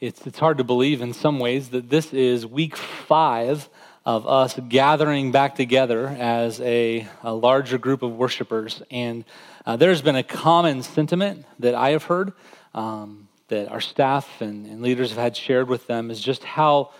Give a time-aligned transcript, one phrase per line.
[0.00, 3.68] it's, it's hard to believe in some ways that this is week five
[4.06, 8.82] of us gathering back together as a, a larger group of worshipers.
[8.90, 9.26] And
[9.66, 12.32] uh, there's been a common sentiment that I have heard
[12.74, 16.92] um, that our staff and, and, leaders have had shared with them is just how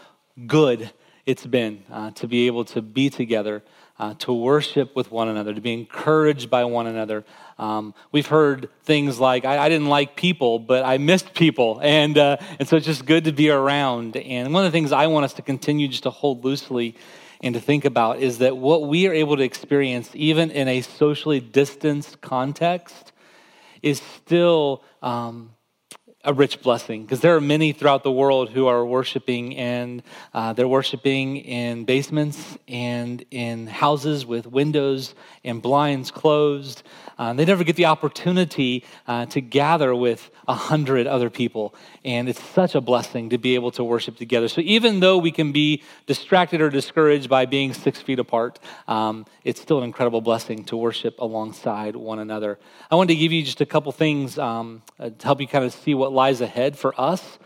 [0.47, 0.91] good
[1.25, 3.63] it's been uh, to be able to be together,
[4.01, 7.23] uh, to worship with one another, to be encouraged by one another,
[7.59, 11.79] um, we've heard things like, I, I, didn't like people, but I missed people.
[11.83, 14.17] And, uh, and so it's just good to be around.
[14.17, 16.97] And one of the things I want us to continue just to hold loosely
[17.43, 20.81] and to think about is that what we are able to experience, even in a
[20.81, 23.13] socially distanced context,
[23.83, 25.51] is still um,
[26.25, 30.03] a rich blessing because there are many throughout the world who are worshiping and
[30.35, 35.15] uh, they're worshiping in basements and in houses with windows
[35.45, 36.83] and blinds closed
[37.21, 41.75] uh, they never get the opportunity uh, to gather with a hundred other people.
[42.03, 44.49] And it's such a blessing to be able to worship together.
[44.49, 48.59] So even though we can be distracted or discouraged by being six feet apart,
[48.89, 52.59] um, it's still an incredible blessing to worship alongside one another.
[52.91, 55.67] I wanted to give you just a couple things um, uh, to help you kind
[55.67, 57.39] of see what lies ahead for us.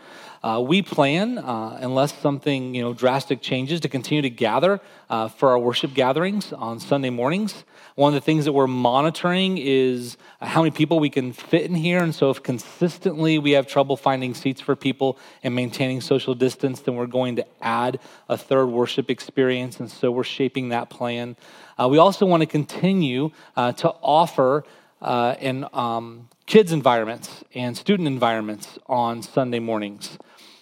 [0.45, 5.27] Uh, we plan, uh, unless something you know drastic changes, to continue to gather uh,
[5.27, 7.63] for our worship gatherings on Sunday mornings.
[7.95, 11.73] One of the things that we're monitoring is how many people we can fit in
[11.73, 12.03] here.
[12.03, 16.81] And so, if consistently we have trouble finding seats for people and maintaining social distance,
[16.81, 19.79] then we're going to add a third worship experience.
[19.79, 21.37] And so, we're shaping that plan.
[21.79, 24.63] Uh, we also want to continue uh, to offer
[25.01, 30.17] uh, in um, kids' environments and student environments on Sunday mornings.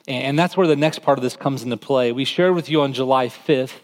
[0.08, 2.12] And that's where the next part of this comes into play.
[2.12, 3.80] We shared with you on July 5th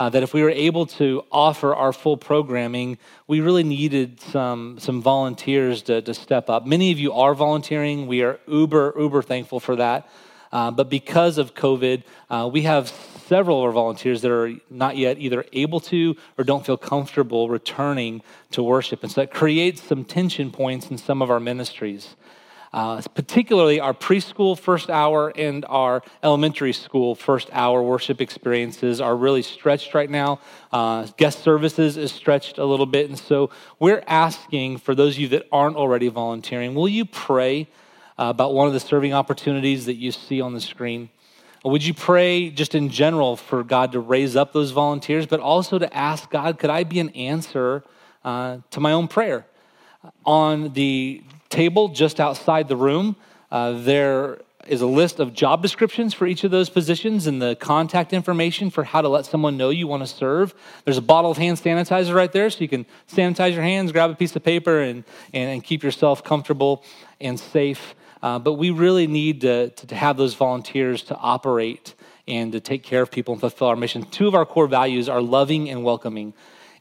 [0.00, 4.78] uh, that if we were able to offer our full programming, we really needed some,
[4.78, 6.66] some volunteers to, to step up.
[6.66, 8.06] Many of you are volunteering.
[8.06, 10.08] We are uber, uber thankful for that.
[10.50, 12.90] Uh, but because of COVID, uh, we have
[13.30, 17.48] several of our volunteers that are not yet either able to or don't feel comfortable
[17.48, 19.04] returning to worship.
[19.04, 22.16] And so that creates some tension points in some of our ministries.
[22.72, 29.16] Uh, particularly our preschool first hour and our elementary school first hour worship experiences are
[29.16, 30.40] really stretched right now.
[30.72, 33.08] Uh, guest services is stretched a little bit.
[33.08, 37.68] And so we're asking for those of you that aren't already volunteering, will you pray
[38.18, 41.10] uh, about one of the serving opportunities that you see on the screen?
[41.64, 45.78] Would you pray just in general for God to raise up those volunteers, but also
[45.78, 47.84] to ask God, could I be an answer
[48.24, 49.44] uh, to my own prayer?
[50.24, 53.16] On the table just outside the room,
[53.50, 57.56] uh, there is a list of job descriptions for each of those positions and the
[57.56, 60.54] contact information for how to let someone know you want to serve.
[60.84, 64.10] There's a bottle of hand sanitizer right there, so you can sanitize your hands, grab
[64.10, 65.04] a piece of paper, and,
[65.34, 66.84] and, and keep yourself comfortable
[67.20, 67.94] and safe.
[68.22, 71.94] Uh, but we really need to, to, to have those volunteers to operate
[72.28, 74.02] and to take care of people and fulfill our mission.
[74.02, 76.34] Two of our core values are loving and welcoming.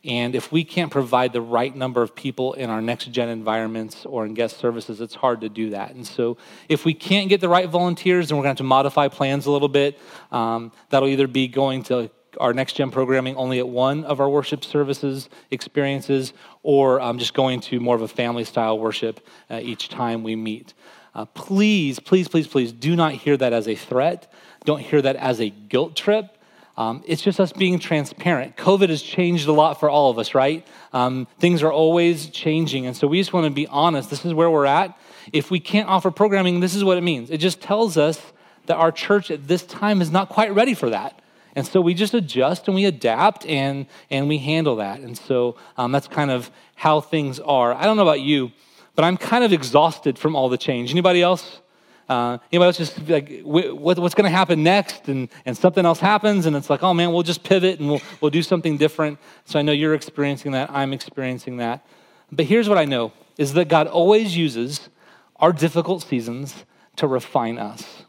[0.06, 4.06] And if we can't provide the right number of people in our next gen environments
[4.06, 5.92] or in guest services, it's hard to do that.
[5.92, 6.38] And so,
[6.70, 9.46] if we can't get the right volunteers, then we're going to have to modify plans
[9.46, 10.00] a little bit.
[10.32, 14.30] Um, that'll either be going to our next gen programming only at one of our
[14.30, 16.32] worship services experiences,
[16.64, 19.20] or um, just going to more of a family style worship
[19.50, 20.74] uh, each time we meet.
[21.16, 24.32] Uh, please, please, please, please do not hear that as a threat.
[24.66, 26.38] Don't hear that as a guilt trip.
[26.78, 28.56] Um, it's just us being transparent.
[28.56, 30.66] COVID has changed a lot for all of us, right?
[30.94, 32.86] Um, things are always changing.
[32.86, 34.10] And so we just want to be honest.
[34.10, 34.98] This is where we're at.
[35.34, 37.32] If we can't offer programming, this is what it means.
[37.32, 38.22] It just tells us
[38.68, 41.22] that our church at this time is not quite ready for that.
[41.54, 45.02] And so we just adjust and we adapt and, and we handle that.
[45.02, 47.74] And so um, that's kind of how things are.
[47.74, 48.52] I don't know about you,
[49.00, 50.92] but I'm kind of exhausted from all the change.
[50.92, 51.62] Anybody else?
[52.10, 55.08] Uh, anybody else just like, what, what's going to happen next?
[55.08, 58.02] And, and something else happens, and it's like, oh man, we'll just pivot and we'll,
[58.20, 59.18] we'll do something different.
[59.46, 60.70] So I know you're experiencing that.
[60.70, 61.88] I'm experiencing that.
[62.30, 64.90] But here's what I know is that God always uses
[65.38, 66.66] our difficult seasons
[66.98, 68.04] to refine us.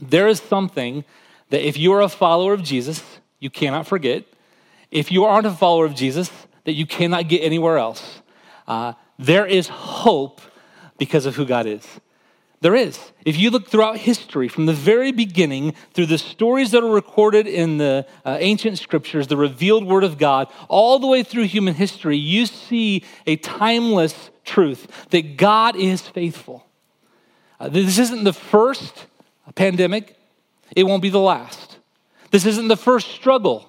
[0.00, 1.02] There is something
[1.50, 3.02] that if you are a follower of Jesus,
[3.40, 4.22] you cannot forget.
[4.92, 6.30] If you aren't a follower of Jesus,
[6.62, 8.20] that you cannot get anywhere else.
[8.68, 10.40] Uh, there is hope
[10.98, 11.86] because of who God is.
[12.60, 12.98] There is.
[13.26, 17.46] If you look throughout history, from the very beginning, through the stories that are recorded
[17.46, 21.74] in the uh, ancient scriptures, the revealed word of God, all the way through human
[21.74, 26.66] history, you see a timeless truth that God is faithful.
[27.60, 29.08] Uh, this isn't the first
[29.54, 30.16] pandemic,
[30.74, 31.78] it won't be the last.
[32.30, 33.68] This isn't the first struggle,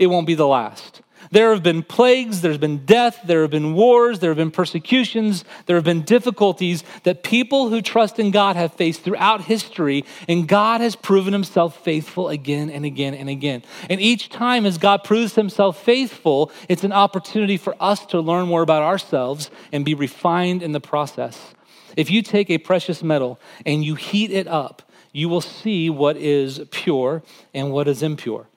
[0.00, 1.01] it won't be the last.
[1.32, 5.46] There have been plagues, there's been death, there have been wars, there have been persecutions,
[5.64, 10.46] there have been difficulties that people who trust in God have faced throughout history, and
[10.46, 13.62] God has proven himself faithful again and again and again.
[13.88, 18.46] And each time, as God proves himself faithful, it's an opportunity for us to learn
[18.46, 21.54] more about ourselves and be refined in the process.
[21.96, 24.82] If you take a precious metal and you heat it up,
[25.12, 27.22] you will see what is pure
[27.54, 28.48] and what is impure.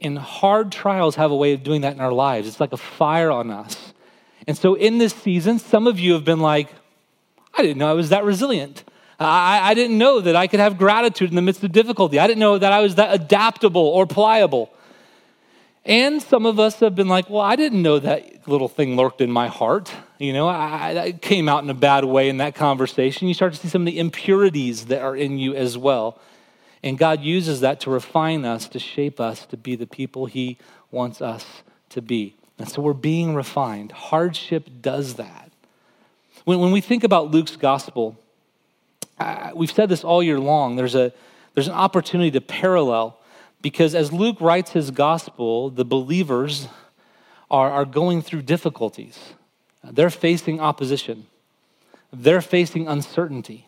[0.00, 2.46] And hard trials have a way of doing that in our lives.
[2.46, 3.92] It's like a fire on us.
[4.46, 6.68] And so in this season, some of you have been like,
[7.56, 8.84] I didn't know I was that resilient.
[9.18, 12.18] I, I didn't know that I could have gratitude in the midst of difficulty.
[12.18, 14.70] I didn't know that I was that adaptable or pliable.
[15.84, 19.20] And some of us have been like, well, I didn't know that little thing lurked
[19.20, 19.90] in my heart.
[20.18, 23.26] You know, I, I came out in a bad way in that conversation.
[23.26, 26.20] You start to see some of the impurities that are in you as well.
[26.82, 30.58] And God uses that to refine us, to shape us to be the people He
[30.90, 31.44] wants us
[31.90, 32.36] to be.
[32.58, 33.92] And so we're being refined.
[33.92, 35.50] Hardship does that.
[36.44, 38.18] When, when we think about Luke's gospel,
[39.18, 41.12] uh, we've said this all year long, there's, a,
[41.54, 43.18] there's an opportunity to parallel
[43.60, 46.68] because as Luke writes his gospel, the believers
[47.50, 49.18] are, are going through difficulties.
[49.82, 51.26] They're facing opposition,
[52.12, 53.67] they're facing uncertainty.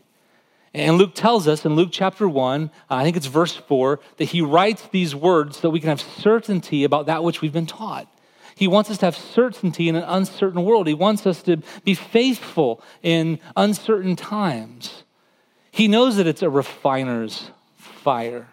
[0.73, 4.27] And Luke tells us in Luke chapter 1, uh, I think it's verse 4, that
[4.27, 7.67] he writes these words so that we can have certainty about that which we've been
[7.67, 8.07] taught.
[8.55, 10.87] He wants us to have certainty in an uncertain world.
[10.87, 15.03] He wants us to be faithful in uncertain times.
[15.73, 18.49] He knows that it's a refiner's fire.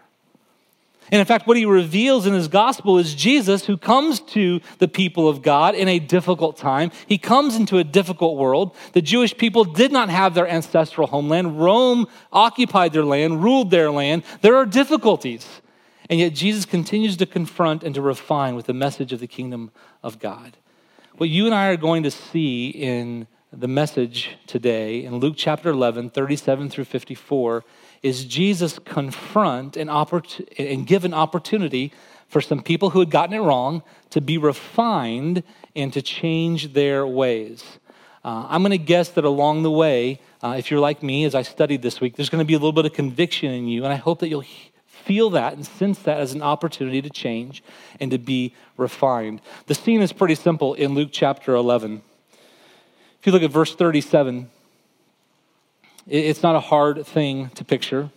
[1.12, 4.88] And in fact, what he reveals in his gospel is Jesus who comes to the
[4.88, 6.92] people of God in a difficult time.
[7.07, 8.75] He comes into a difficult world.
[8.94, 11.59] The Jewish people did not have their ancestral homeland.
[11.59, 14.24] Rome occupied their land, ruled their land.
[14.42, 15.48] There are difficulties.
[16.09, 19.71] And yet Jesus continues to confront and to refine with the message of the kingdom
[20.03, 20.57] of God.
[21.18, 25.69] What you and I are going to see in the message today in Luke chapter
[25.69, 27.63] 11, 37 through 54
[28.04, 31.92] is Jesus confront and, oppor- and give an opportunity
[32.28, 35.44] for some people who had gotten it wrong to be refined
[35.76, 37.64] and to change their ways.
[38.24, 41.34] Uh, I'm going to guess that along the way, uh, if you're like me, as
[41.34, 43.86] I studied this week, there's going to be a little bit of conviction in you,
[43.86, 44.44] and I hope that you'll
[44.86, 47.64] feel that and sense that as an opportunity to change
[48.02, 49.42] and to be refined.
[49.68, 52.02] The scene is pretty simple in Luke chapter 11.
[53.20, 54.50] If you look at verse 37,
[56.07, 58.09] it's not a hard thing to picture.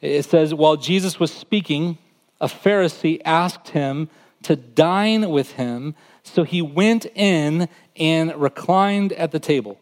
[0.00, 1.98] It says, while Jesus was speaking,
[2.40, 4.08] a Pharisee asked him
[4.42, 9.78] to dine with him, so he went in and reclined at the table.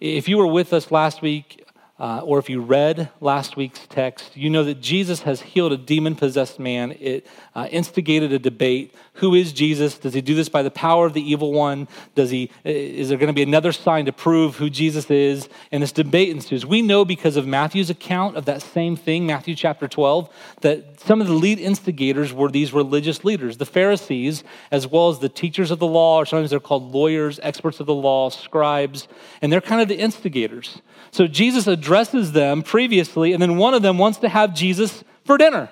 [0.00, 1.65] If you were with us last week,
[1.98, 5.78] uh, or if you read last week's text, you know that Jesus has healed a
[5.78, 6.94] demon possessed man.
[7.00, 8.94] It uh, instigated a debate.
[9.14, 9.96] Who is Jesus?
[9.96, 11.88] Does he do this by the power of the evil one?
[12.14, 15.48] Does he, is there going to be another sign to prove who Jesus is?
[15.72, 16.66] And this debate ensues.
[16.66, 20.28] We know because of Matthew's account of that same thing, Matthew chapter 12,
[20.60, 25.20] that some of the lead instigators were these religious leaders, the Pharisees, as well as
[25.20, 29.08] the teachers of the law, or sometimes they're called lawyers, experts of the law, scribes,
[29.40, 30.82] and they're kind of the instigators.
[31.10, 35.38] So Jesus addresses them previously, and then one of them wants to have Jesus for
[35.38, 35.70] dinner.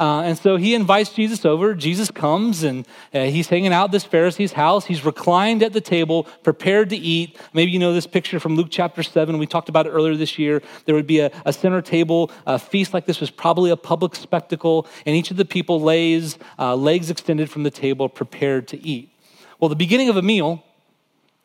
[0.00, 1.74] Uh, and so he invites Jesus over.
[1.74, 4.86] Jesus comes and uh, he's hanging out at this Pharisee's house.
[4.86, 7.38] He's reclined at the table, prepared to eat.
[7.52, 9.36] Maybe you know this picture from Luke chapter 7.
[9.36, 10.62] We talked about it earlier this year.
[10.86, 12.30] There would be a, a center table.
[12.46, 16.38] A feast like this was probably a public spectacle, and each of the people lays,
[16.58, 19.12] uh, legs extended from the table, prepared to eat.
[19.58, 20.64] Well, the beginning of a meal,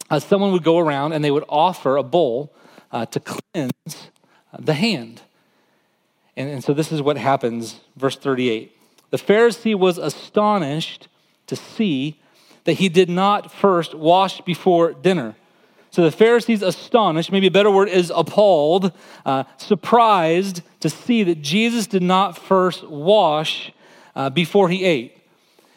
[0.10, 2.54] uh, someone would go around and they would offer a bowl
[2.96, 4.10] uh, to cleanse
[4.58, 5.22] the hand.
[6.38, 8.72] And, and so this is what happens, verse 38.
[9.10, 11.10] The Pharisee was astonished
[11.48, 12.22] to see
[12.64, 15.36] that he did not first wash before dinner.
[15.92, 18.94] So the Pharisees astonished, maybe a better word is appalled,
[19.26, 23.74] uh, surprised to see that Jesus did not first wash
[24.16, 25.18] uh, before he ate.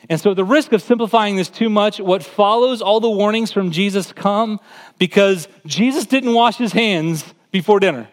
[0.08, 3.70] And so, the risk of simplifying this too much, what follows all the warnings from
[3.70, 4.58] Jesus come
[4.98, 8.08] because Jesus didn't wash his hands before dinner.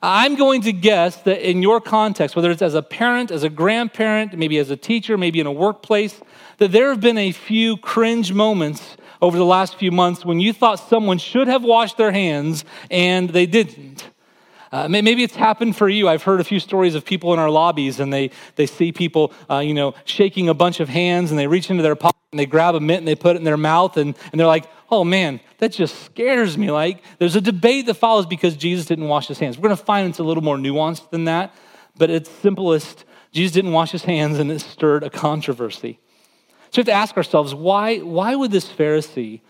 [0.00, 3.48] I'm going to guess that in your context, whether it's as a parent, as a
[3.48, 6.20] grandparent, maybe as a teacher, maybe in a workplace,
[6.58, 10.52] that there have been a few cringe moments over the last few months when you
[10.52, 14.10] thought someone should have washed their hands and they didn't.
[14.74, 16.08] Uh, maybe it's happened for you.
[16.08, 19.32] I've heard a few stories of people in our lobbies and they, they see people,
[19.48, 22.40] uh, you know, shaking a bunch of hands and they reach into their pocket and
[22.40, 24.64] they grab a mint and they put it in their mouth and, and they're like,
[24.90, 26.72] oh man, that just scares me.
[26.72, 29.56] Like there's a debate that follows because Jesus didn't wash his hands.
[29.56, 31.54] We're going to find it's a little more nuanced than that,
[31.96, 33.04] but it's simplest.
[33.30, 36.00] Jesus didn't wash his hands and it stirred a controversy.
[36.72, 39.40] So we have to ask ourselves why, why would this Pharisee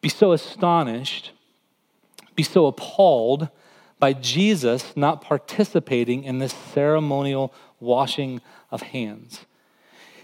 [0.00, 1.32] be so astonished,
[2.34, 3.48] be so appalled
[3.98, 9.46] by Jesus not participating in this ceremonial washing of hands?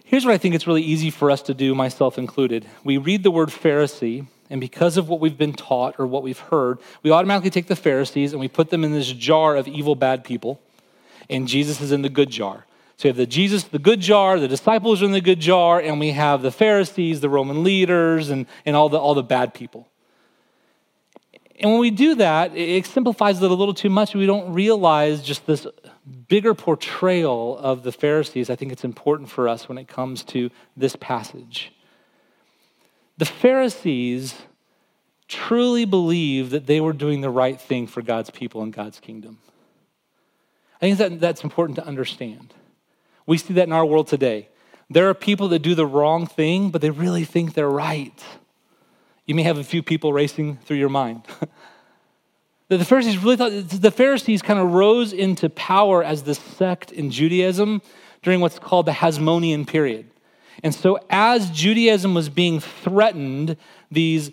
[0.05, 2.67] Here's what I think it's really easy for us to do, myself included.
[2.83, 6.39] We read the word Pharisee, and because of what we've been taught or what we've
[6.39, 9.95] heard, we automatically take the Pharisees and we put them in this jar of evil,
[9.95, 10.61] bad people,
[11.29, 12.67] and Jesus is in the good jar.
[12.97, 15.81] So we have the Jesus, the good jar, the disciples are in the good jar,
[15.81, 19.55] and we have the Pharisees, the Roman leaders, and, and all, the, all the bad
[19.55, 19.87] people.
[21.61, 24.15] And when we do that, it simplifies it a little too much.
[24.15, 25.67] We don't realize just this
[26.27, 28.49] bigger portrayal of the Pharisees.
[28.49, 31.73] I think it's important for us when it comes to this passage.
[33.19, 34.35] The Pharisees
[35.29, 39.39] truly believed that they were doing the right thing for God's people and God's kingdom.
[40.77, 42.55] I think that, that's important to understand.
[43.27, 44.49] We see that in our world today.
[44.89, 48.25] There are people that do the wrong thing, but they really think they're right.
[49.31, 51.23] You may have a few people racing through your mind.
[52.69, 57.13] the Pharisees really thought the Pharisees kind of rose into power as the sect in
[57.13, 57.81] Judaism
[58.25, 60.11] during what's called the Hasmonean period.
[60.65, 63.57] And so, as Judaism was being threatened,
[63.89, 64.33] these,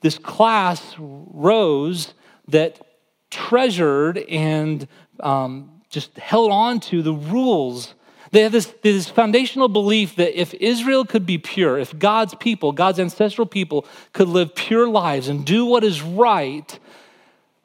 [0.00, 2.14] this class rose
[2.48, 2.80] that
[3.30, 4.88] treasured and
[5.20, 7.92] um, just held on to the rules
[8.34, 12.72] they have this, this foundational belief that if Israel could be pure, if God's people,
[12.72, 16.78] God's ancestral people, could live pure lives and do what is right,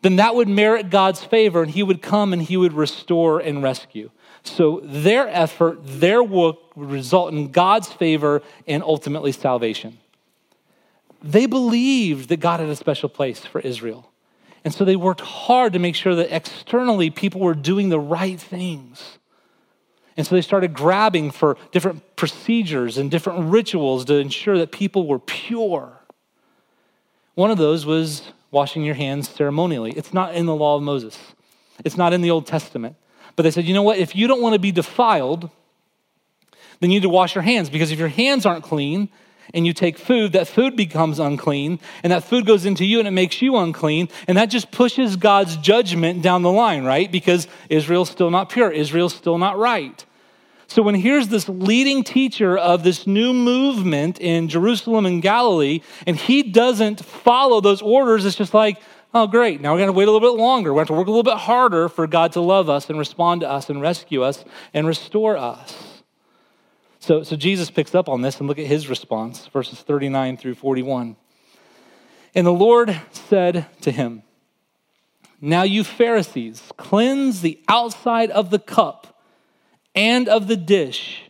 [0.03, 3.63] then that would merit God's favor and He would come and He would restore and
[3.63, 4.11] rescue.
[4.43, 9.97] So their effort, their work would result in God's favor and ultimately salvation.
[11.23, 14.11] They believed that God had a special place for Israel.
[14.63, 18.39] And so they worked hard to make sure that externally people were doing the right
[18.39, 19.18] things.
[20.19, 25.07] And so they started grabbing for different procedures and different rituals to ensure that people
[25.07, 25.97] were pure.
[27.35, 29.93] One of those was washing your hands ceremonially.
[29.95, 31.17] It's not in the law of Moses,
[31.85, 32.97] it's not in the Old Testament.
[33.37, 33.97] But they said, you know what?
[33.97, 35.49] If you don't want to be defiled,
[36.81, 39.07] then you need to wash your hands because if your hands aren't clean,
[39.53, 43.07] and you take food, that food becomes unclean, and that food goes into you and
[43.07, 47.11] it makes you unclean, and that just pushes God's judgment down the line, right?
[47.11, 50.05] Because Israel's still not pure, Israel's still not right.
[50.69, 56.15] So when here's this leading teacher of this new movement in Jerusalem and Galilee, and
[56.15, 58.79] he doesn't follow those orders, it's just like,
[59.11, 60.71] oh, great, now we're going to wait a little bit longer.
[60.71, 63.41] We have to work a little bit harder for God to love us and respond
[63.41, 66.03] to us and rescue us and restore us.
[66.99, 70.53] So, so Jesus picks up on this and look at his response, verses 39 through
[70.53, 71.15] 41.
[72.35, 74.21] And the Lord said to him,
[75.41, 79.18] Now you Pharisees, cleanse the outside of the cup
[79.99, 81.23] and of the dish,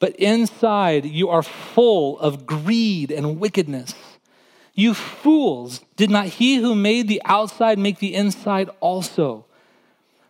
[0.00, 3.94] but inside you are full of greed and wickedness.
[4.72, 9.44] You fools, did not he who made the outside make the inside also?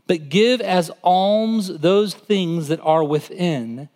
[0.08, 3.88] But give as alms those things that are within,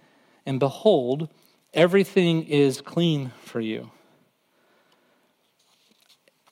[0.46, 1.28] and behold,
[1.74, 3.90] everything is clean for you.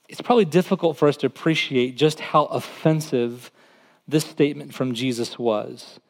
[0.08, 3.52] It's probably difficult for us to appreciate just how offensive
[4.08, 6.00] this statement from Jesus was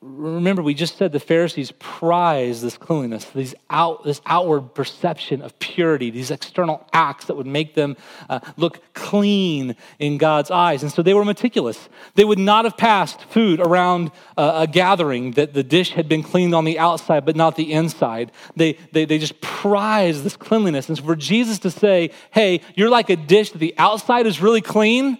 [0.00, 5.58] remember we just said the pharisees prize this cleanliness these out, this outward perception of
[5.58, 7.96] purity these external acts that would make them
[8.28, 10.82] uh, look clean in god's eyes.
[10.82, 11.88] And so they were meticulous.
[12.14, 16.22] They would not have passed food around uh, a gathering that the dish had been
[16.22, 18.32] cleaned on the outside but not the inside.
[18.56, 20.88] They, they, they just prize this cleanliness.
[20.88, 24.40] And so for jesus to say hey you're like a dish that the outside is
[24.40, 25.18] really clean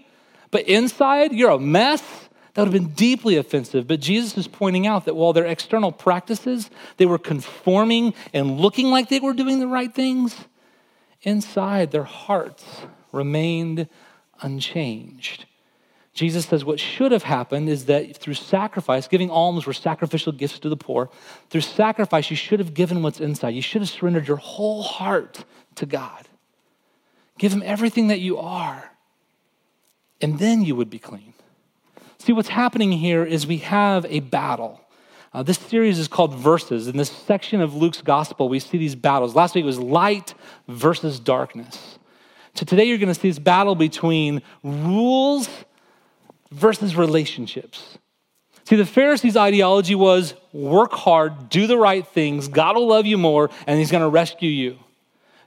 [0.50, 2.02] but inside you're a mess
[2.54, 3.86] that would have been deeply offensive.
[3.86, 8.90] But Jesus is pointing out that while their external practices, they were conforming and looking
[8.90, 10.36] like they were doing the right things,
[11.22, 12.64] inside their hearts
[13.12, 13.88] remained
[14.40, 15.46] unchanged.
[16.12, 20.60] Jesus says what should have happened is that through sacrifice, giving alms were sacrificial gifts
[20.60, 21.10] to the poor.
[21.50, 23.50] Through sacrifice, you should have given what's inside.
[23.50, 25.44] You should have surrendered your whole heart
[25.74, 26.28] to God.
[27.36, 28.92] Give Him everything that you are,
[30.20, 31.33] and then you would be clean.
[32.18, 34.80] See, what's happening here is we have a battle.
[35.32, 36.86] Uh, this series is called Verses.
[36.86, 39.34] In this section of Luke's gospel, we see these battles.
[39.34, 40.34] Last week it was light
[40.68, 41.98] versus darkness.
[42.54, 45.48] So today you're going to see this battle between rules
[46.52, 47.98] versus relationships.
[48.64, 53.18] See, the Pharisees' ideology was work hard, do the right things, God will love you
[53.18, 54.78] more, and He's going to rescue you.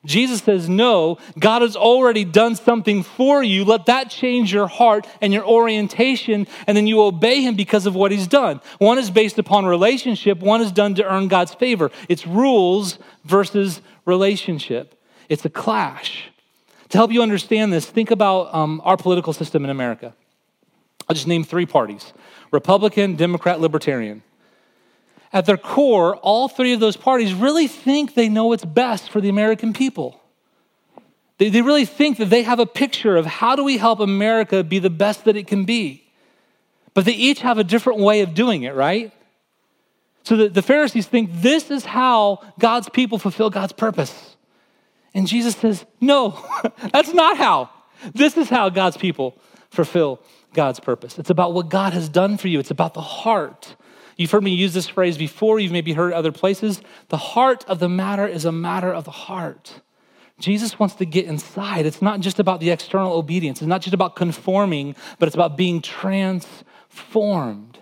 [0.06, 3.66] Jesus says, No, God has already done something for you.
[3.66, 7.96] Let that change your heart and your orientation, and then you obey Him because of
[7.96, 8.62] what He's done.
[8.78, 11.92] One is based upon relationship, one is done to earn God's favor.
[12.10, 15.00] It's rules versus relationship,
[15.30, 16.30] it's a clash.
[16.90, 20.14] To help you understand this, think about um, our political system in America.
[21.10, 22.14] I'll just name three parties
[22.52, 24.24] Republican, Democrat, Libertarian.
[25.34, 29.20] At their core, all three of those parties really think they know what's best for
[29.20, 30.22] the American people.
[31.38, 34.64] They, they really think that they have a picture of how do we help America
[34.64, 36.04] be the best that it can be.
[36.94, 39.14] But they each have a different way of doing it, right?
[40.24, 44.36] So the, the Pharisees think this is how God's people fulfill God's purpose.
[45.14, 46.44] And Jesus says, no,
[46.92, 47.70] that's not how.
[48.14, 49.38] This is how God's people
[49.70, 50.20] fulfill
[50.54, 51.18] God's purpose.
[51.18, 53.76] It's about what God has done for you, it's about the heart.
[54.18, 56.82] You've heard me use this phrase before, you've maybe heard other places.
[57.10, 59.82] The heart of the matter is a matter of the heart.
[60.40, 61.86] Jesus wants to get inside.
[61.86, 65.56] It's not just about the external obedience, it's not just about conforming, but it's about
[65.56, 67.80] being transformed.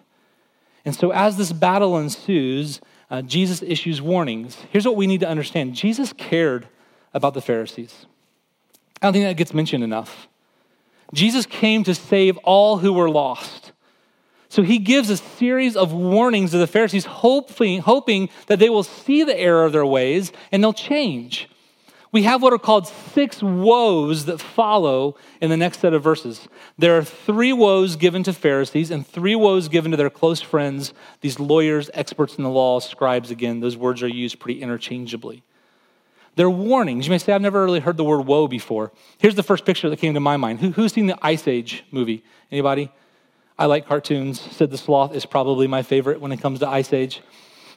[0.83, 4.57] And so, as this battle ensues, uh, Jesus issues warnings.
[4.71, 6.67] Here's what we need to understand Jesus cared
[7.13, 8.05] about the Pharisees.
[9.01, 10.27] I don't think that gets mentioned enough.
[11.13, 13.64] Jesus came to save all who were lost.
[14.55, 18.83] So he gives a series of warnings to the Pharisees, hoping, hoping that they will
[18.83, 21.49] see the error of their ways and they'll change.
[22.13, 26.47] We have what are called six woes that follow in the next set of verses.
[26.77, 30.93] There are three woes given to Pharisees and three woes given to their close friends,
[31.19, 33.59] these lawyers, experts in the law, scribes again.
[33.59, 35.43] Those words are used pretty interchangeably.
[36.37, 37.07] They're warnings.
[37.07, 38.93] You may say, I've never really heard the word woe before.
[39.17, 40.61] Here's the first picture that came to my mind.
[40.61, 42.23] Who, who's seen the Ice Age movie?
[42.49, 42.89] Anybody?
[43.57, 44.39] I like cartoons.
[44.39, 47.21] Sid the Sloth is probably my favorite when it comes to Ice Age.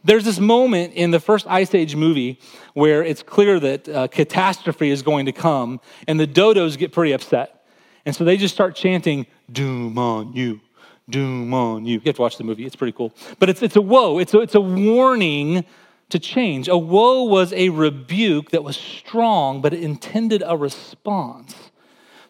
[0.05, 2.41] There's this moment in the first Ice Age movie
[2.75, 7.13] where it's clear that uh, catastrophe is going to come, and the dodos get pretty
[7.13, 7.65] upset.
[8.05, 10.61] And so they just start chanting, Doom on you,
[11.09, 11.95] doom on you.
[11.95, 13.13] You have to watch the movie, it's pretty cool.
[13.39, 15.65] But it's, it's a woe, it's a, it's a warning
[16.11, 16.69] to change.
[16.69, 21.55] A woe was a rebuke that was strong, but it intended a response.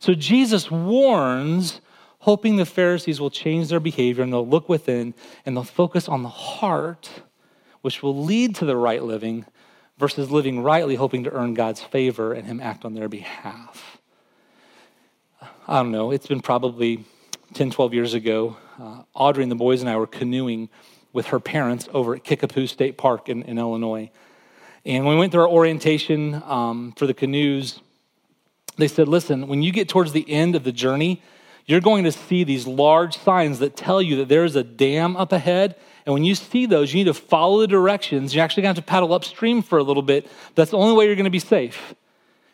[0.01, 1.81] So Jesus warns,
[2.21, 5.15] hoping the Pharisees will change their behavior and they'll look within
[5.47, 7.11] and they'll focus on the heart,
[7.83, 9.45] which will lead to the right living,
[9.99, 13.99] versus living rightly, hoping to earn God's favor and Him act on their behalf.
[15.67, 17.05] I don't know, it's been probably
[17.55, 18.57] 10, 12 years ago.
[18.81, 20.69] Uh, Audrey and the boys and I were canoeing
[21.13, 24.11] with her parents over at Kickapoo State Park in, in Illinois.
[24.85, 27.81] And when we went through our orientation um, for the canoes,
[28.77, 31.21] they said, listen, when you get towards the end of the journey,
[31.69, 35.33] you're going to see these large signs that tell you that there's a dam up
[35.33, 35.77] ahead.
[36.07, 38.35] And when you see those, you need to follow the directions.
[38.35, 40.27] You're actually going to have to paddle upstream for a little bit.
[40.55, 41.95] That's the only way you're going to be safe.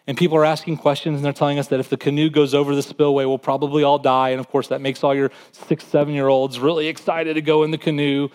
[0.09, 2.75] And people are asking questions and they're telling us that if the canoe goes over
[2.75, 4.31] the spillway, we'll probably all die.
[4.31, 7.63] And of course, that makes all your six, seven year olds really excited to go
[7.63, 8.29] in the canoe.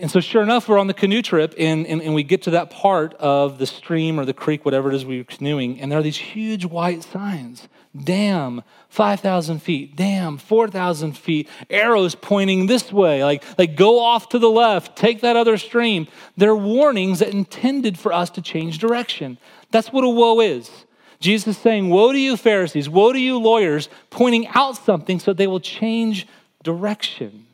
[0.00, 2.50] And so, sure enough, we're on the canoe trip and, and, and we get to
[2.52, 5.92] that part of the stream or the creek, whatever it is we are canoeing, and
[5.92, 7.68] there are these huge white signs.
[7.94, 9.96] Dam 5000 feet.
[9.96, 11.48] Dam 4000 feet.
[11.68, 13.22] Arrows pointing this way.
[13.24, 14.96] Like like go off to the left.
[14.96, 16.06] Take that other stream.
[16.36, 19.38] They're warnings that intended for us to change direction.
[19.70, 20.70] That's what a woe is.
[21.18, 25.32] Jesus is saying, Woe to you, Pharisees, woe to you, lawyers, pointing out something so
[25.32, 26.26] they will change
[26.62, 27.46] direction.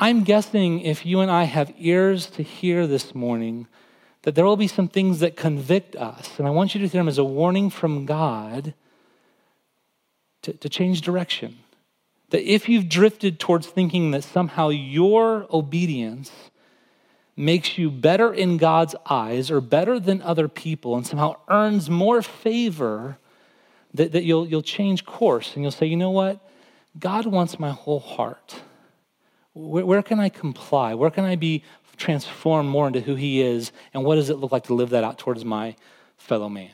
[0.00, 3.66] I'm guessing if you and I have ears to hear this morning,
[4.22, 6.38] that there will be some things that convict us.
[6.38, 8.74] And I want you to hear them as a warning from God
[10.42, 11.58] to, to change direction.
[12.30, 16.30] That if you've drifted towards thinking that somehow your obedience
[17.36, 22.22] makes you better in God's eyes or better than other people and somehow earns more
[22.22, 23.18] favor,
[23.94, 26.38] that, that you'll, you'll change course and you'll say, you know what?
[26.96, 28.62] God wants my whole heart.
[29.58, 30.94] Where, where can I comply?
[30.94, 31.64] Where can I be
[31.96, 33.72] transformed more into who He is?
[33.92, 35.74] And what does it look like to live that out towards my
[36.16, 36.70] fellow man?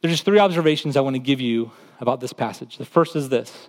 [0.00, 2.78] There's just three observations I want to give you about this passage.
[2.78, 3.68] The first is this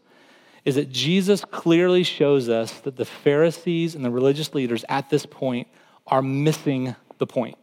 [0.66, 5.26] is that Jesus clearly shows us that the Pharisees and the religious leaders at this
[5.26, 5.68] point
[6.08, 7.58] are missing the point.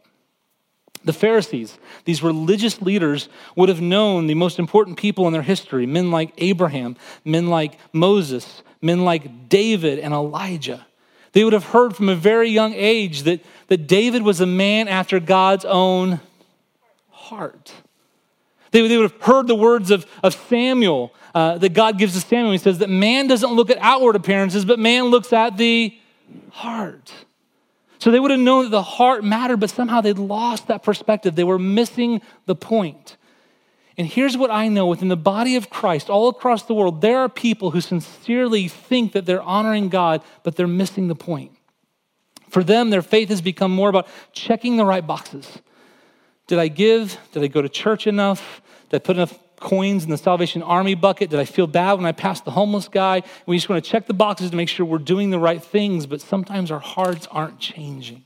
[1.03, 5.87] The Pharisees, these religious leaders, would have known the most important people in their history
[5.87, 6.95] men like Abraham,
[7.25, 10.85] men like Moses, men like David and Elijah.
[11.33, 14.87] They would have heard from a very young age that, that David was a man
[14.87, 16.19] after God's own
[17.09, 17.71] heart.
[18.71, 22.21] They, they would have heard the words of, of Samuel uh, that God gives to
[22.21, 22.51] Samuel.
[22.51, 25.97] He says that man doesn't look at outward appearances, but man looks at the
[26.49, 27.13] heart.
[27.99, 31.35] So they would have known that the heart mattered, but somehow they'd lost that perspective.
[31.35, 33.15] They were missing the point.
[34.01, 37.19] And here's what I know within the body of Christ, all across the world, there
[37.19, 41.51] are people who sincerely think that they're honoring God, but they're missing the point.
[42.49, 45.59] For them, their faith has become more about checking the right boxes.
[46.47, 47.15] Did I give?
[47.31, 48.63] Did I go to church enough?
[48.89, 51.29] Did I put enough coins in the Salvation Army bucket?
[51.29, 53.21] Did I feel bad when I passed the homeless guy?
[53.45, 56.07] We just want to check the boxes to make sure we're doing the right things,
[56.07, 58.23] but sometimes our hearts aren't changing.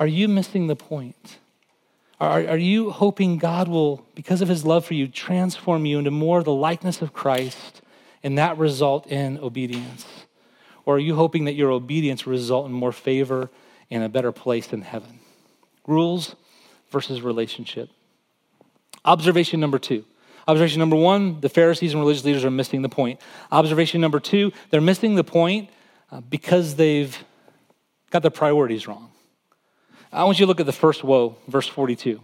[0.00, 1.38] Are you missing the point?
[2.18, 6.10] Are, are you hoping God will, because of his love for you, transform you into
[6.10, 7.82] more the likeness of Christ
[8.22, 10.06] and that result in obedience?
[10.86, 13.50] Or are you hoping that your obedience will result in more favor
[13.90, 15.20] and a better place in heaven?
[15.86, 16.36] Rules
[16.90, 17.90] versus relationship.
[19.04, 20.04] Observation number two.
[20.48, 23.20] Observation number one the Pharisees and religious leaders are missing the point.
[23.50, 25.68] Observation number two they're missing the point
[26.10, 27.16] uh, because they've
[28.10, 29.10] got their priorities wrong.
[30.12, 32.20] I want you to look at the first woe, verse 42.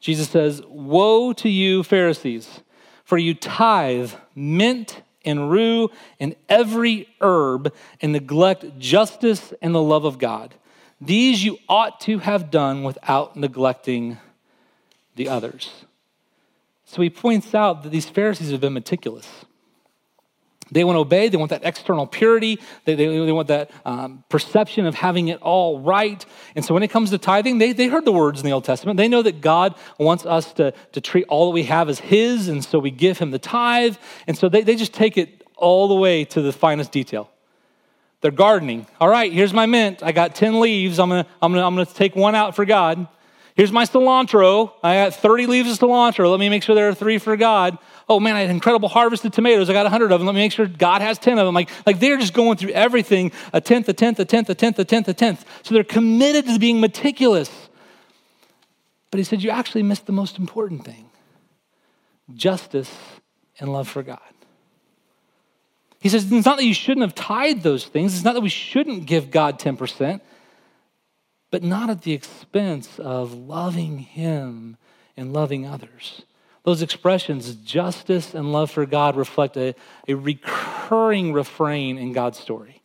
[0.00, 2.60] Jesus says, Woe to you, Pharisees,
[3.04, 5.90] for you tithe mint and rue
[6.20, 10.54] and every herb and neglect justice and the love of God.
[11.00, 14.18] These you ought to have done without neglecting
[15.16, 15.84] the others.
[16.84, 19.28] So he points out that these Pharisees have been meticulous.
[20.70, 21.28] They want to obey.
[21.28, 22.58] They want that external purity.
[22.84, 26.24] They, they, they want that um, perception of having it all right.
[26.56, 28.64] And so when it comes to tithing, they, they heard the words in the Old
[28.64, 28.96] Testament.
[28.96, 32.48] They know that God wants us to, to treat all that we have as His,
[32.48, 33.96] and so we give Him the tithe.
[34.26, 37.30] And so they, they just take it all the way to the finest detail.
[38.20, 38.86] They're gardening.
[39.00, 40.02] All right, here's my mint.
[40.02, 40.98] I got 10 leaves.
[40.98, 43.06] I'm going to I'm gonna, I'm gonna take one out for God.
[43.54, 44.72] Here's my cilantro.
[44.82, 46.30] I got 30 leaves of cilantro.
[46.30, 48.88] Let me make sure there are three for God oh man, I had an incredible
[48.88, 49.70] of tomatoes.
[49.70, 50.26] I got 100 of them.
[50.26, 51.54] Let me make sure God has 10 of them.
[51.54, 54.78] Like, like they're just going through everything a tenth, a tenth, a tenth, a tenth,
[54.78, 55.44] a tenth, a tenth.
[55.62, 57.50] So they're committed to being meticulous.
[59.10, 61.10] But he said, You actually missed the most important thing
[62.34, 62.90] justice
[63.60, 64.18] and love for God.
[66.00, 68.48] He says, It's not that you shouldn't have tied those things, it's not that we
[68.48, 70.20] shouldn't give God 10%,
[71.54, 74.76] but not at the expense of loving Him
[75.16, 76.22] and loving others.
[76.64, 79.76] Those expressions, justice and love for God, reflect a,
[80.08, 82.82] a recurring refrain in God's story.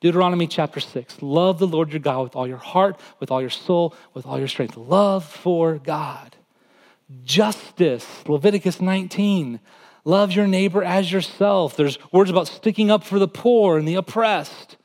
[0.00, 3.48] Deuteronomy chapter 6 Love the Lord your God with all your heart, with all your
[3.48, 4.76] soul, with all your strength.
[4.76, 6.36] Love for God.
[7.24, 9.60] Justice, Leviticus 19.
[10.04, 11.74] Love your neighbor as yourself.
[11.74, 14.76] There's words about sticking up for the poor and the oppressed.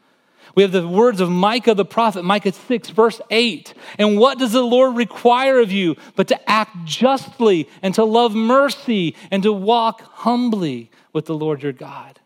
[0.59, 3.73] We have the words of Micah the prophet, Micah 6, verse 8.
[3.97, 8.35] And what does the Lord require of you but to act justly and to love
[8.35, 12.19] mercy and to walk humbly with the Lord your God?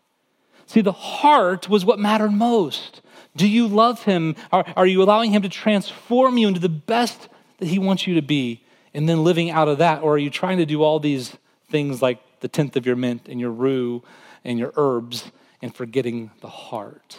[0.66, 3.02] See, the heart was what mattered most.
[3.36, 4.34] Do you love him?
[4.50, 8.16] Are, are you allowing him to transform you into the best that he wants you
[8.16, 10.02] to be and then living out of that?
[10.02, 11.36] Or are you trying to do all these
[11.70, 14.02] things like the tenth of your mint and your rue
[14.42, 15.30] and your herbs
[15.62, 17.18] and forgetting the heart?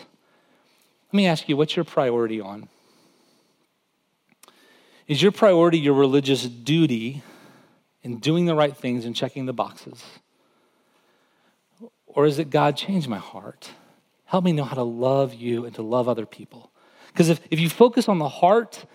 [1.16, 2.68] Let me ask you, what's your priority on?
[5.08, 7.24] Is your priority your religious duty
[8.04, 10.04] in doing the right things and checking the boxes?
[12.06, 13.72] Or is it God, change my heart?
[14.26, 16.70] Help me know how to love you and to love other people.
[17.14, 18.86] Because if, if you focus on the heart,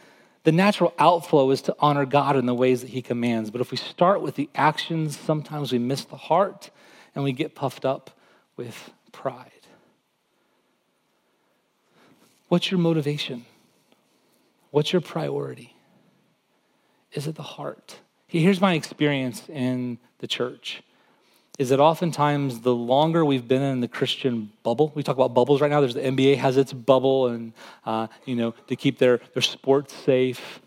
[0.44, 3.50] the natural outflow is to honor God in the ways that He commands.
[3.50, 6.68] But if we start with the actions, sometimes we miss the heart
[7.14, 8.10] and we get puffed up
[8.58, 9.59] with pride.
[12.50, 13.46] What's your motivation?
[14.72, 15.76] What's your priority?
[17.12, 18.00] Is it the heart?
[18.26, 20.82] Here's my experience in the church
[21.60, 25.60] is that oftentimes the longer we've been in the Christian bubble, we talk about bubbles
[25.60, 25.80] right now.
[25.80, 27.52] There's the NBA has its bubble, and
[27.86, 30.60] uh, you know to keep their their sports safe.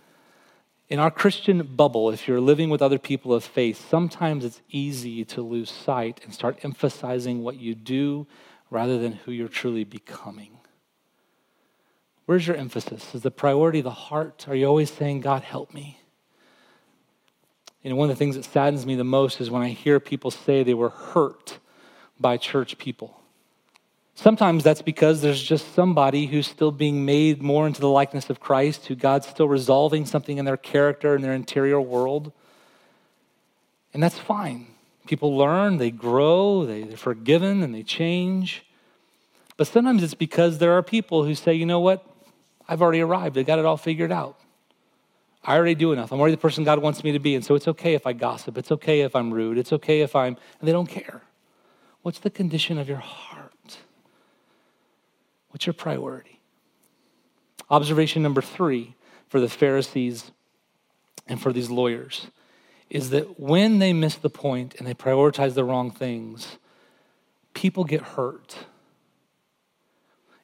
[0.88, 5.26] In our Christian bubble, if you're living with other people of faith, sometimes it's easy
[5.26, 8.26] to lose sight and start emphasizing what you do
[8.70, 10.60] rather than who you're truly becoming.
[12.26, 13.14] Where's your emphasis?
[13.14, 14.46] Is the priority the heart?
[14.48, 16.00] Are you always saying, God, help me?
[17.82, 20.00] You know, one of the things that saddens me the most is when I hear
[20.00, 21.60] people say they were hurt
[22.20, 23.20] by church people.
[24.16, 28.40] Sometimes that's because there's just somebody who's still being made more into the likeness of
[28.40, 32.32] Christ, who God's still resolving something in their character and their interior world.
[33.94, 34.68] And that's fine.
[35.08, 38.66] People learn, they grow, they, they're forgiven, and they change.
[39.58, 42.06] But sometimes it's because there are people who say, you know what?
[42.68, 43.38] I've already arrived.
[43.38, 44.40] I got it all figured out.
[45.44, 46.12] I already do enough.
[46.12, 47.36] I'm already the person God wants me to be.
[47.36, 48.58] And so it's okay if I gossip.
[48.58, 49.58] It's okay if I'm rude.
[49.58, 51.22] It's okay if I'm, and they don't care.
[52.02, 53.78] What's the condition of your heart?
[55.50, 56.40] What's your priority?
[57.70, 58.96] Observation number three
[59.28, 60.32] for the Pharisees
[61.28, 62.28] and for these lawyers
[62.90, 66.58] is that when they miss the point and they prioritize the wrong things,
[67.54, 68.56] people get hurt.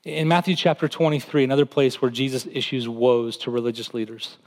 [0.05, 4.37] In Matthew chapter 23, another place where Jesus issues woes to religious leaders,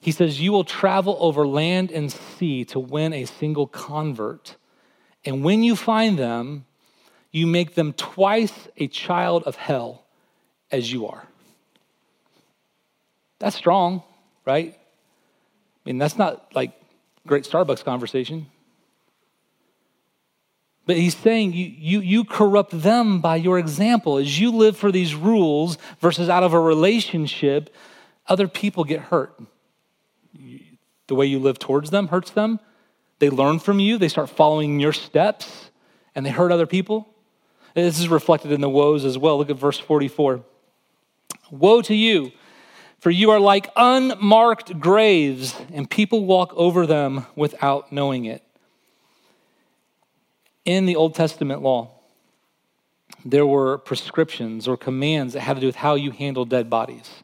[0.00, 4.56] he says, You will travel over land and sea to win a single convert.
[5.24, 6.66] And when you find them,
[7.32, 10.04] you make them twice a child of hell
[10.70, 11.26] as you are.
[13.38, 14.02] That's strong,
[14.44, 14.74] right?
[14.74, 14.78] I
[15.84, 16.80] mean, that's not like
[17.26, 18.46] great Starbucks conversation.
[20.86, 24.18] But he's saying you, you, you corrupt them by your example.
[24.18, 27.74] As you live for these rules versus out of a relationship,
[28.28, 29.36] other people get hurt.
[31.08, 32.60] The way you live towards them hurts them.
[33.18, 35.70] They learn from you, they start following your steps,
[36.14, 37.08] and they hurt other people.
[37.74, 39.38] This is reflected in the woes as well.
[39.38, 40.42] Look at verse 44.
[41.50, 42.32] Woe to you,
[42.98, 48.42] for you are like unmarked graves, and people walk over them without knowing it.
[50.66, 51.92] In the Old Testament law,
[53.24, 57.22] there were prescriptions or commands that had to do with how you handle dead bodies.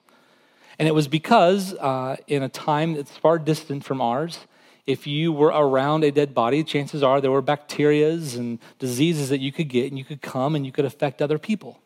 [0.78, 4.38] And it was because uh, in a time that's far distant from ours,
[4.87, 9.40] if you were around a dead body, chances are there were bacterias and diseases that
[9.40, 11.81] you could get, and you could come and you could affect other people.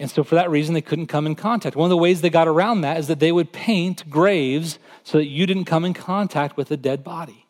[0.00, 1.74] And so, for that reason, they couldn't come in contact.
[1.74, 5.18] One of the ways they got around that is that they would paint graves so
[5.18, 7.47] that you didn't come in contact with a dead body.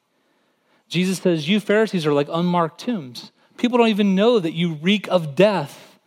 [0.88, 3.33] Jesus says, You Pharisees are like unmarked tombs.
[3.57, 5.98] People don't even know that you reek of death.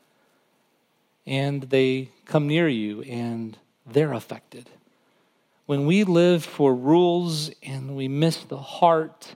[1.25, 4.69] And they come near you and they're affected
[5.71, 9.35] when we live for rules and we miss the heart,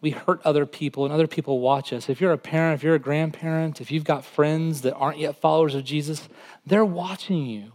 [0.00, 2.08] we hurt other people and other people watch us.
[2.08, 5.36] If you're a parent, if you're a grandparent, if you've got friends that aren't yet
[5.36, 6.30] followers of Jesus,
[6.64, 7.72] they're watching you.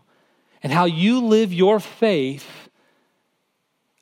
[0.64, 2.70] And how you live your faith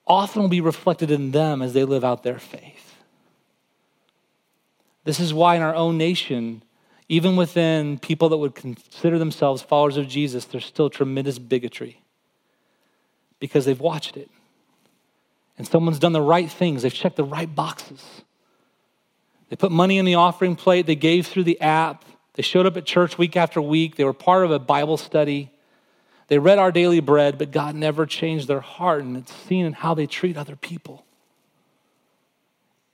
[0.08, 2.88] often will be reflected in them as they live out their faith.
[5.10, 6.62] This is why in our own nation,
[7.08, 12.04] even within people that would consider themselves followers of Jesus, there's still tremendous bigotry
[13.39, 14.30] because they've watched it.
[15.58, 18.22] And someone's done the right things, they've checked the right boxes.
[19.50, 22.78] They put money in the offering plate, they gave through the app, they showed up
[22.78, 25.50] at church week after week, they were part of a Bible study.
[26.28, 29.74] They read our daily bread, but God never changed their heart, and it's seen in
[29.74, 31.04] how they treat other people.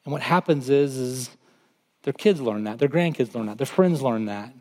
[0.05, 1.29] And what happens is, is
[2.05, 4.53] their kids learn that, their grandkids learn that, their friends learn that.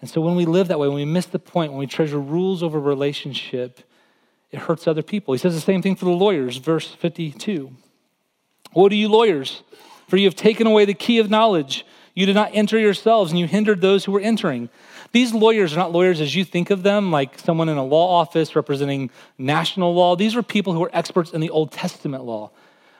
[0.00, 2.20] And so when we live that way, when we miss the point, when we treasure
[2.20, 3.80] rules over relationship,
[4.50, 5.32] it hurts other people.
[5.32, 7.72] He says the same thing for the lawyers, verse 52.
[8.74, 9.62] Woe to you, lawyers,
[10.06, 11.84] for you have taken away the key of knowledge.
[12.14, 14.68] You did not enter yourselves, and you hindered those who were entering.
[15.12, 18.20] These lawyers are not lawyers as you think of them, like someone in a law
[18.20, 20.14] office representing national law.
[20.14, 22.50] These were people who were experts in the Old Testament law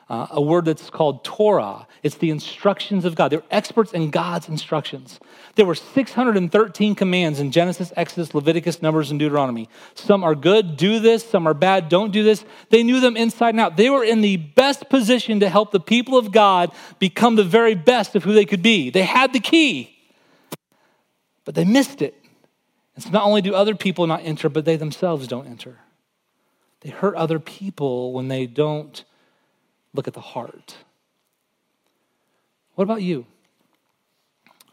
[0.09, 1.85] uh, a word that's called Torah.
[2.01, 3.31] It's the instructions of God.
[3.31, 5.19] They're experts in God's instructions.
[5.53, 9.69] There were 613 commands in Genesis, Exodus, Leviticus, Numbers, and Deuteronomy.
[9.93, 11.23] Some are good, do this.
[11.23, 12.43] Some are bad, don't do this.
[12.69, 13.77] They knew them inside and out.
[13.77, 17.75] They were in the best position to help the people of God become the very
[17.75, 18.89] best of who they could be.
[18.89, 19.95] They had the key,
[21.45, 22.15] but they missed it.
[22.95, 25.77] And so not only do other people not enter, but they themselves don't enter.
[26.81, 29.03] They hurt other people when they don't
[29.93, 30.75] look at the heart.
[32.75, 33.25] What about you?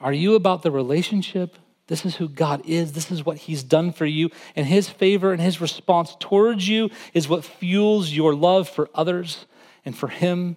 [0.00, 1.57] Are you about the relationship?
[1.88, 2.92] This is who God is.
[2.92, 4.31] This is what He's done for you.
[4.55, 9.46] And His favor and His response towards you is what fuels your love for others
[9.85, 10.57] and for Him.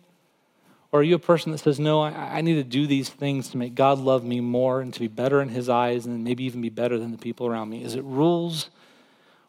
[0.92, 3.50] Or are you a person that says, No, I, I need to do these things
[3.50, 6.44] to make God love me more and to be better in His eyes and maybe
[6.46, 7.84] even be better than the people around me?
[7.84, 8.72] Is it rules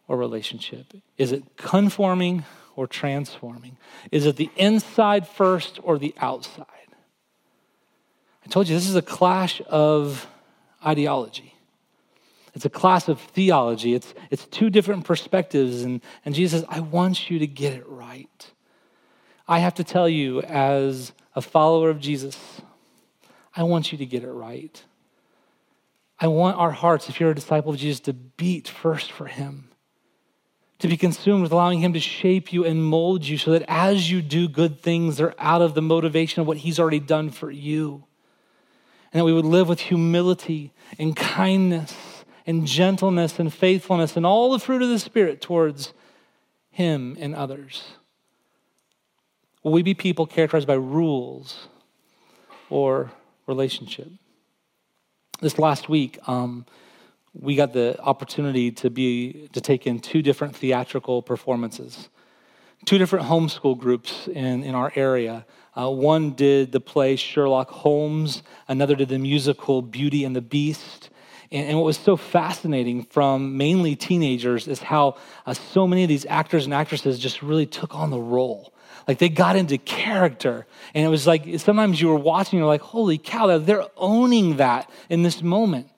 [0.07, 0.93] or relationship?
[1.17, 2.45] Is it conforming
[2.81, 3.77] or transforming?
[4.11, 6.65] Is it the inside first or the outside?
[8.43, 10.27] I told you this is a clash of
[10.85, 11.55] ideology.
[12.55, 13.93] It's a class of theology.
[13.93, 15.83] It's, it's two different perspectives.
[15.83, 18.51] And, and Jesus says, I want you to get it right.
[19.47, 22.39] I have to tell you, as a follower of Jesus,
[23.55, 24.83] I want you to get it right.
[26.19, 29.69] I want our hearts, if you're a disciple of Jesus, to beat first for Him
[30.81, 34.11] to be consumed with allowing Him to shape you and mold you so that as
[34.11, 37.51] you do good things, they're out of the motivation of what He's already done for
[37.51, 38.05] you.
[39.13, 41.95] And that we would live with humility and kindness
[42.47, 45.93] and gentleness and faithfulness and all the fruit of the Spirit towards
[46.71, 47.83] Him and others.
[49.63, 51.69] Will we be people characterized by rules
[52.71, 53.13] or
[53.47, 54.09] relationship?
[55.41, 56.67] This last week, um,
[57.33, 62.09] we got the opportunity to be to take in two different theatrical performances
[62.87, 68.43] two different homeschool groups in, in our area uh, one did the play sherlock holmes
[68.69, 71.11] another did the musical beauty and the beast
[71.53, 75.17] and, and what was so fascinating from mainly teenagers is how
[75.47, 78.73] uh, so many of these actors and actresses just really took on the role
[79.09, 80.67] like they got into character.
[80.95, 84.91] And it was like sometimes you were watching, you're like, holy cow, they're owning that
[85.09, 85.89] in this moment.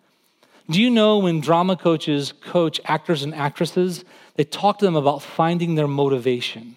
[0.71, 4.05] Do you know when drama coaches coach actors and actresses,
[4.37, 6.77] they talk to them about finding their motivation?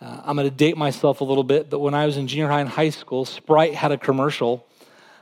[0.00, 2.48] Uh, I'm going to date myself a little bit, but when I was in junior
[2.48, 4.66] high and high school, Sprite had a commercial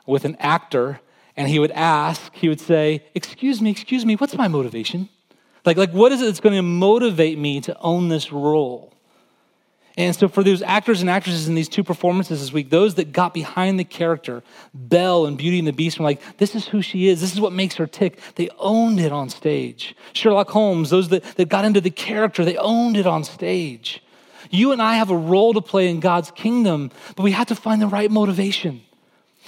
[0.05, 1.01] with an actor,
[1.37, 5.09] and he would ask, he would say, Excuse me, excuse me, what's my motivation?
[5.65, 8.93] Like, like what is it that's going to motivate me to own this role?
[9.99, 13.13] And so, for those actors and actresses in these two performances this week, those that
[13.13, 14.43] got behind the character,
[14.75, 17.23] Belle and Beauty and the Beast, were like, this is who she is.
[17.23, 18.21] This is what makes her tick.
[18.35, 19.97] They owned it on stage.
[20.13, 24.03] Sherlock Holmes, those that, that got into the character, they owned it on stage.
[24.51, 27.55] You and I have a role to play in God's kingdom, but we have to
[27.55, 28.83] find the right motivation.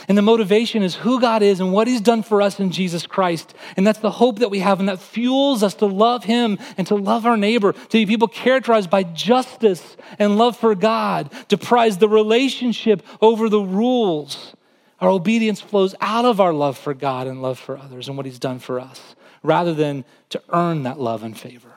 [0.06, 3.06] And the motivation is who God is and what He's done for us in Jesus
[3.06, 3.54] Christ.
[3.76, 6.86] And that's the hope that we have, and that fuels us to love Him and
[6.86, 11.58] to love our neighbor, to be people characterized by justice and love for God, to
[11.58, 14.54] prize the relationship over the rules.
[15.00, 18.26] Our obedience flows out of our love for God and love for others and what
[18.26, 21.72] He's done for us, rather than to earn that love and favor.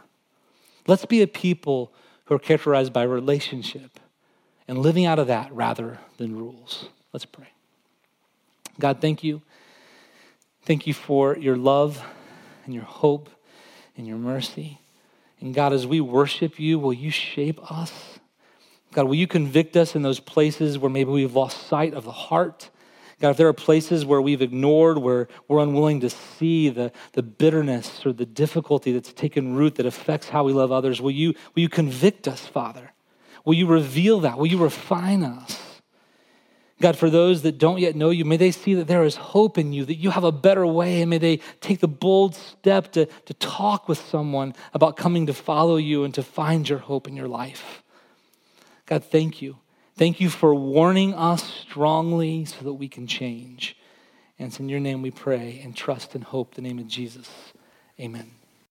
[0.87, 1.93] Let's be a people
[2.25, 3.99] who are characterized by relationship
[4.67, 6.89] and living out of that rather than rules.
[7.13, 7.47] Let's pray.
[8.79, 9.41] God, thank you.
[10.63, 12.03] Thank you for your love
[12.65, 13.29] and your hope
[13.97, 14.79] and your mercy.
[15.39, 18.19] And God, as we worship you, will you shape us?
[18.93, 22.11] God, will you convict us in those places where maybe we've lost sight of the
[22.11, 22.69] heart?
[23.19, 27.23] God, if there are places where we've ignored, where we're unwilling to see the, the
[27.23, 31.33] bitterness or the difficulty that's taken root that affects how we love others, will you,
[31.55, 32.91] will you convict us, Father?
[33.45, 34.37] Will you reveal that?
[34.37, 35.70] Will you refine us?
[36.81, 39.57] God, for those that don't yet know you, may they see that there is hope
[39.57, 42.91] in you, that you have a better way, and may they take the bold step
[42.93, 47.07] to, to talk with someone about coming to follow you and to find your hope
[47.07, 47.83] in your life.
[48.85, 49.57] God, thank you.
[49.95, 53.77] Thank you for warning us strongly so that we can change.
[54.39, 57.29] And it's in your name we pray and trust and hope the name of Jesus.
[57.99, 58.40] Amen.